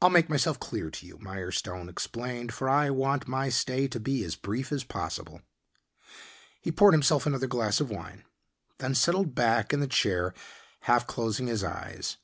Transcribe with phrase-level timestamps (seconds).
[0.00, 4.22] "I'll make myself clear to you," Mirestone explained, "For I want my stay to be
[4.22, 5.42] as brief as possible."
[6.60, 8.22] He poured himself another glass of wine,
[8.78, 10.34] then settled back in the chair,
[10.82, 12.18] half closing his eyes.